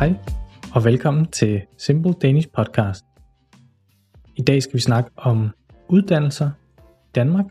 [0.00, 0.14] Hej
[0.74, 3.04] og velkommen til Simple Danish Podcast.
[4.36, 5.50] I dag skal vi snakke om
[5.88, 7.44] uddannelser i Danmark.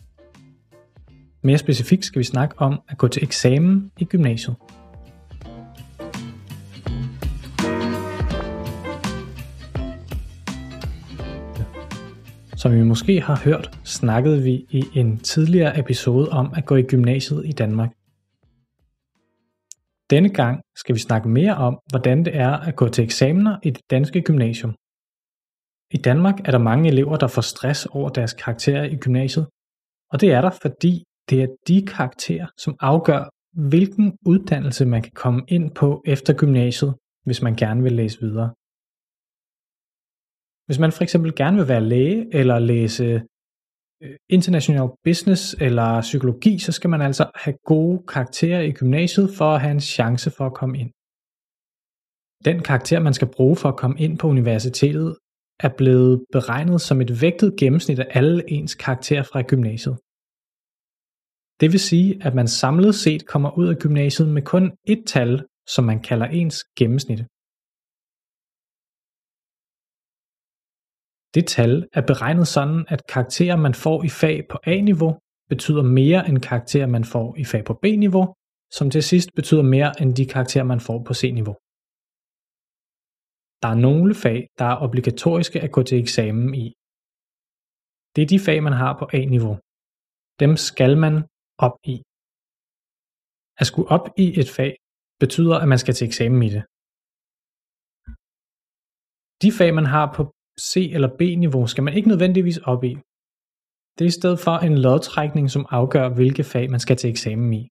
[1.44, 4.56] Mere specifikt skal vi snakke om at gå til eksamen i gymnasiet.
[12.56, 16.84] Som vi måske har hørt, snakkede vi i en tidligere episode om at gå i
[16.84, 17.99] gymnasiet i Danmark.
[20.10, 23.70] Denne gang skal vi snakke mere om, hvordan det er at gå til eksamener i
[23.70, 24.76] det danske gymnasium.
[25.98, 29.46] I Danmark er der mange elever, der får stress over deres karakterer i gymnasiet,
[30.12, 33.30] og det er der, fordi det er de karakterer, som afgør,
[33.70, 38.50] hvilken uddannelse man kan komme ind på efter gymnasiet, hvis man gerne vil læse videre.
[40.68, 43.22] Hvis man for eksempel gerne vil være læge eller læse
[44.04, 49.46] Øh, international business eller psykologi, så skal man altså have gode karakterer i gymnasiet for
[49.46, 50.92] at have en chance for at komme ind.
[52.46, 55.18] Den karakter, man skal bruge for at komme ind på universitetet,
[55.60, 59.98] er blevet beregnet som et vægtet gennemsnit af alle ens karakterer fra gymnasiet.
[61.62, 65.46] Det vil sige, at man samlet set kommer ud af gymnasiet med kun et tal,
[65.68, 67.22] som man kalder ens gennemsnit.
[71.36, 75.12] Det tal er beregnet sådan, at karakterer, man får i fag på A-niveau,
[75.52, 78.26] betyder mere end karakterer, man får i fag på B-niveau,
[78.78, 81.56] som til sidst betyder mere end de karakterer, man får på C-niveau.
[83.62, 86.66] Der er nogle fag, der er obligatoriske at gå til eksamen i.
[88.14, 89.56] Det er de fag, man har på A-niveau.
[90.44, 91.16] Dem skal man
[91.66, 91.96] op i.
[93.60, 94.72] At skulle op i et fag
[95.24, 96.64] betyder, at man skal til eksamen i det.
[99.44, 100.24] De fag, man har på
[100.60, 102.94] C- eller B-niveau skal man ikke nødvendigvis op i.
[103.96, 107.54] Det er i stedet for en lodtrækning, som afgør, hvilke fag man skal til eksamen
[107.62, 107.64] i.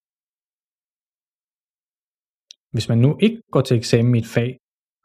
[2.74, 4.50] Hvis man nu ikke går til eksamen i et fag,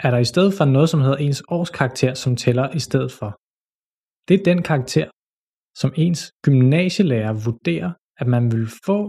[0.05, 3.29] er der i stedet for noget, som hedder ens årskarakter, som tæller i stedet for.
[4.27, 5.07] Det er den karakter,
[5.81, 8.99] som ens gymnasielærer vurderer, at man vil få,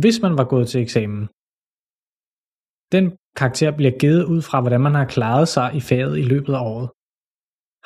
[0.00, 1.24] hvis man var gået til eksamen.
[2.94, 3.04] Den
[3.40, 6.62] karakter bliver givet ud fra, hvordan man har klaret sig i faget i løbet af
[6.72, 6.88] året.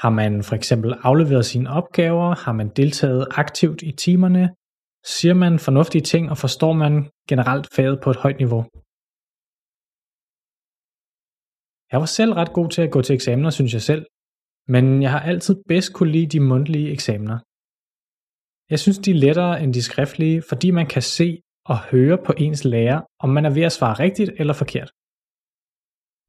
[0.03, 2.35] Har man for eksempel afleveret sine opgaver?
[2.45, 4.55] Har man deltaget aktivt i timerne?
[5.05, 8.63] Siger man fornuftige ting, og forstår man generelt faget på et højt niveau?
[11.93, 14.07] Jeg var selv ret god til at gå til eksamener, synes jeg selv,
[14.69, 17.39] men jeg har altid bedst kunne lide de mundtlige eksamener.
[18.71, 21.29] Jeg synes, de er lettere end de skriftlige, fordi man kan se
[21.65, 24.91] og høre på ens lærer, om man er ved at svare rigtigt eller forkert.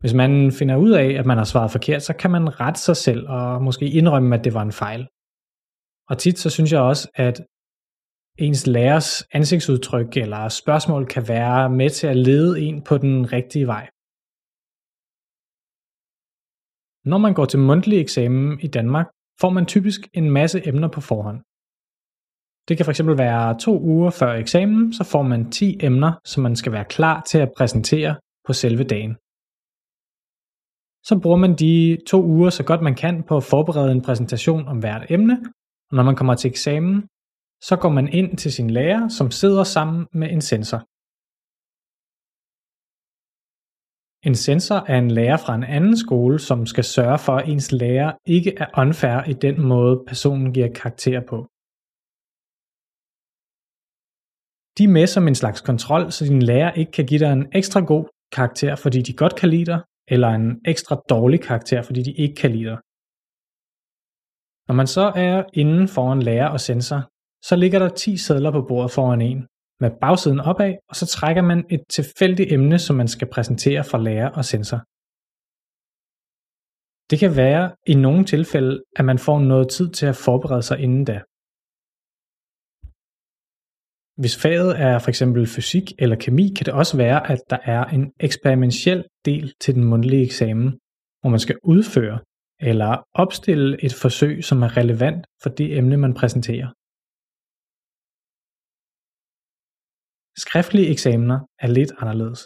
[0.02, 2.98] Hvis man finder ud af, at man har svaret forkert, så kan man rette sig
[2.98, 5.08] selv og måske indrømme, at det var en fejl.
[6.10, 7.46] Og tit så synes jeg også, at
[8.46, 13.68] ens lærers ansigtsudtryk eller spørgsmål kan være med til at lede en på den rigtige
[13.68, 13.86] vej.
[17.12, 19.08] Når man går til mundtlig eksamen i Danmark,
[19.42, 21.40] får man typisk en masse emner på forhånd.
[22.68, 26.56] Det kan fx være to uger før eksamen, så får man 10 emner, som man
[26.56, 28.16] skal være klar til at præsentere
[28.48, 29.16] på selve dagen
[31.04, 34.68] så bruger man de to uger så godt man kan på at forberede en præsentation
[34.68, 35.36] om hvert emne,
[35.90, 37.08] og når man kommer til eksamen,
[37.62, 40.82] så går man ind til sin lærer, som sidder sammen med en sensor.
[44.28, 47.72] En sensor er en lærer fra en anden skole, som skal sørge for, at ens
[47.72, 51.38] lærer ikke er unfair i den måde, personen giver karakter på.
[54.78, 57.48] De er med som en slags kontrol, så din lærer ikke kan give dig en
[57.60, 58.06] ekstra god
[58.36, 62.36] karakter, fordi de godt kan lide dig, eller en ekstra dårlig karakter, fordi de ikke
[62.36, 62.80] kan lide dig.
[64.68, 67.02] Når man så er inden foran lærer og sensor,
[67.48, 69.48] så ligger der 10 sædler på bordet foran en,
[69.80, 73.98] med bagsiden opad, og så trækker man et tilfældigt emne, som man skal præsentere for
[73.98, 74.80] lærer og sensor.
[77.10, 80.78] Det kan være i nogle tilfælde, at man får noget tid til at forberede sig
[80.86, 81.18] inden da.
[84.22, 87.84] Hvis faget er for eksempel fysik eller kemi, kan det også være, at der er
[87.86, 90.80] en eksperimentel del til den mundtlige eksamen,
[91.22, 92.20] hvor man skal udføre
[92.70, 96.70] eller opstille et forsøg, som er relevant for det emne, man præsenterer.
[100.46, 102.42] Skriftlige eksamener er lidt anderledes.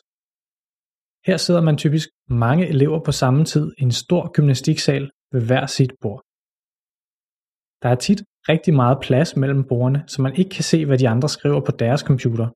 [1.28, 5.66] Her sidder man typisk mange elever på samme tid i en stor gymnastiksal ved hver
[5.66, 6.22] sit bord.
[7.81, 11.10] Der er tit rigtig meget plads mellem bordene, så man ikke kan se, hvad de
[11.10, 12.48] andre skriver på deres computer.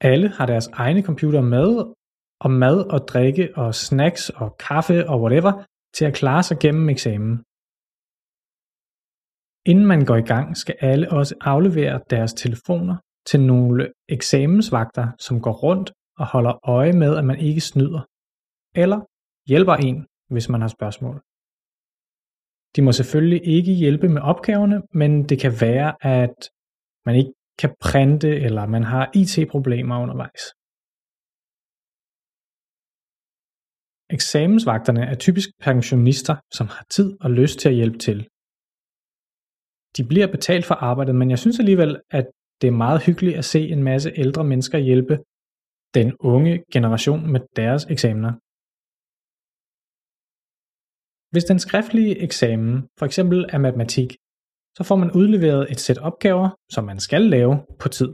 [0.00, 1.94] Alle har deres egne computer med,
[2.40, 5.64] og mad og drikke og snacks og kaffe og whatever
[5.96, 7.34] til at klare sig gennem eksamen.
[9.70, 12.96] Inden man går i gang, skal alle også aflevere deres telefoner
[13.26, 18.02] til nogle eksamensvagter, som går rundt og holder øje med, at man ikke snyder,
[18.82, 19.00] eller
[19.48, 21.16] hjælper en, hvis man har spørgsmål.
[22.76, 26.38] De må selvfølgelig ikke hjælpe med opgaverne, men det kan være, at
[27.06, 30.42] man ikke kan printe, eller man har IT-problemer undervejs.
[34.16, 38.18] Eksamensvagterne er typisk pensionister, som har tid og lyst til at hjælpe til.
[39.96, 42.26] De bliver betalt for arbejdet, men jeg synes alligevel, at
[42.60, 45.14] det er meget hyggeligt at se en masse ældre mennesker hjælpe
[45.94, 48.32] den unge generation med deres eksamener.
[51.32, 54.10] Hvis den skriftlige eksamen for eksempel er matematik,
[54.76, 58.10] så får man udleveret et sæt opgaver, som man skal lave på tid.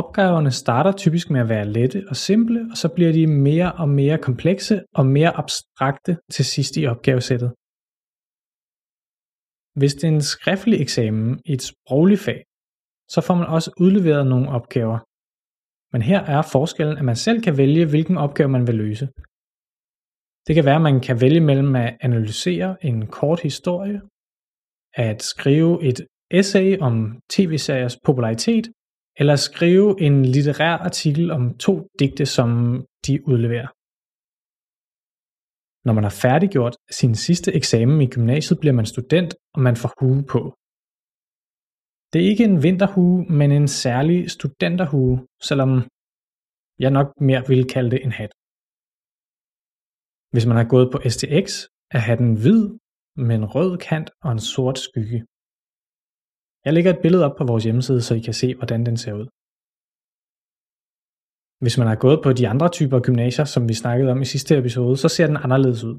[0.00, 3.88] Opgaverne starter typisk med at være lette og simple, og så bliver de mere og
[3.88, 7.50] mere komplekse og mere abstrakte til sidst i opgavesættet.
[9.78, 12.40] Hvis det er en skriftlig eksamen i et sprogligt fag,
[13.14, 14.98] så får man også udleveret nogle opgaver.
[15.92, 19.06] Men her er forskellen, at man selv kan vælge, hvilken opgave man vil løse.
[20.46, 23.98] Det kan være, at man kan vælge mellem at analysere en kort historie,
[24.94, 28.66] at skrive et essay om tv-seriers popularitet,
[29.16, 32.48] eller skrive en litterær artikel om to digte, som
[33.06, 33.70] de udleverer.
[35.86, 39.92] Når man har færdiggjort sin sidste eksamen i gymnasiet, bliver man student, og man får
[40.00, 40.40] hue på.
[42.12, 45.16] Det er ikke en vinterhue, men en særlig studenterhue,
[45.48, 45.70] selvom
[46.82, 48.32] jeg nok mere ville kalde det en hat.
[50.32, 51.46] Hvis man har gået på STX,
[51.96, 52.60] er hatten hvid
[53.16, 55.20] med en rød kant og en sort skygge.
[56.64, 59.14] Jeg lægger et billede op på vores hjemmeside, så I kan se, hvordan den ser
[59.20, 59.26] ud.
[61.62, 64.58] Hvis man har gået på de andre typer gymnasier, som vi snakkede om i sidste
[64.58, 65.96] episode, så ser den anderledes ud.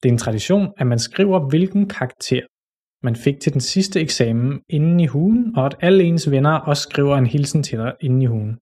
[0.00, 2.44] Det er en tradition, at man skriver, hvilken karakter
[3.06, 6.82] man fik til den sidste eksamen inden i hugen, og at alle ens venner også
[6.88, 8.54] skriver en hilsen til dig inden i hugen.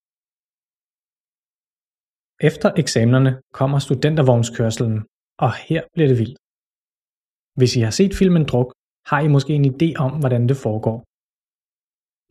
[2.49, 4.97] Efter eksamenerne kommer studentervognskørselen,
[5.45, 6.39] og her bliver det vildt.
[7.59, 8.71] Hvis I har set filmen Druk,
[9.11, 10.99] har I måske en idé om, hvordan det foregår.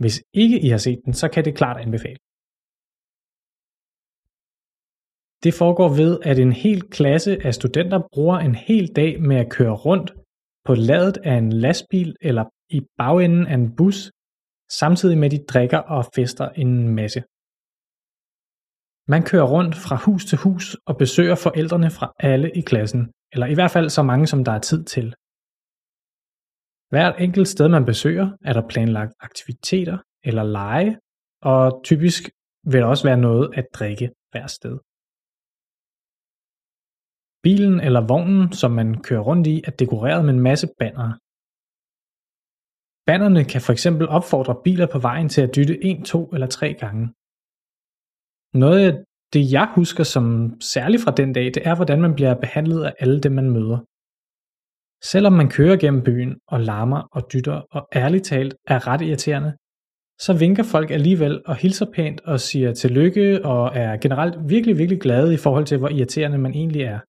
[0.02, 2.20] Hvis ikke I har set den, så kan det klart anbefale.
[5.44, 9.52] Det foregår ved, at en hel klasse af studenter bruger en hel dag med at
[9.58, 10.10] køre rundt
[10.68, 12.46] på ladet af en lastbil eller
[12.78, 14.12] i bagenden af en bus,
[14.82, 17.24] samtidig med at de drikker og fester en masse.
[19.14, 23.02] Man kører rundt fra hus til hus og besøger forældrene fra alle i klassen,
[23.34, 25.08] eller i hvert fald så mange, som der er tid til.
[26.94, 30.92] Hvert enkelt sted, man besøger, er der planlagt aktiviteter eller lege,
[31.42, 32.24] og typisk
[32.72, 34.76] vil der også være noget at drikke hver sted.
[37.46, 41.14] Bilen eller vognen, som man kører rundt i, er dekoreret med en masse bannere.
[43.08, 46.74] Bannerne kan for eksempel opfordre biler på vejen til at dytte 1, 2 eller 3
[46.74, 47.04] gange.
[48.54, 49.04] Noget af
[49.34, 50.26] det, jeg husker som
[50.62, 53.80] særligt fra den dag, det er, hvordan man bliver behandlet af alle dem, man møder.
[55.12, 59.52] Selvom man kører gennem byen og larmer og dytter og ærligt talt er ret irriterende,
[60.20, 65.02] så vinker folk alligevel og hilser pænt og siger tillykke og er generelt virkelig, virkelig
[65.02, 67.00] glade i forhold til, hvor irriterende man egentlig er.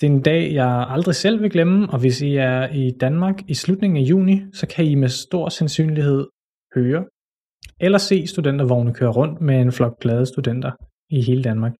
[0.00, 3.36] Det er en dag, jeg aldrig selv vil glemme, og hvis I er i Danmark
[3.48, 6.26] i slutningen af juni, så kan I med stor sandsynlighed
[6.74, 7.04] høre
[7.80, 10.70] eller se studentervogne køre rundt med en flok glade studenter
[11.10, 11.72] i hele Danmark.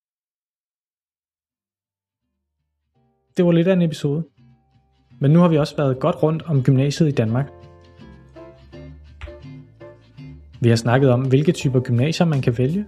[3.37, 4.25] Det var lidt af en episode.
[5.21, 7.51] Men nu har vi også været godt rundt om gymnasiet i Danmark.
[10.61, 12.87] Vi har snakket om, hvilke typer gymnasier man kan vælge,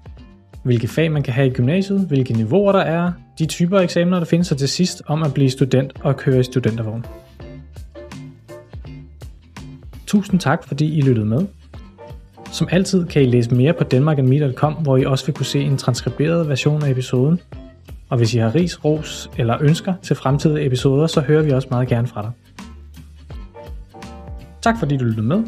[0.65, 4.27] hvilke fag man kan have i gymnasiet, hvilke niveauer der er, de typer eksamener, der
[4.27, 7.05] findes, og til sidst om at blive student og køre i studentervogn.
[10.07, 11.47] Tusind tak, fordi I lyttede med.
[12.57, 15.79] Som altid kan I læse mere på danmarkandme.com, hvor I også vil kunne se en
[15.79, 17.41] transkriberet version af episoden.
[18.09, 21.69] Og hvis I har ris, ros eller ønsker til fremtidige episoder, så hører vi også
[21.71, 22.31] meget gerne fra dig.
[24.63, 25.43] Tak fordi du lyttede med.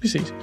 [0.00, 0.34] Vi ses.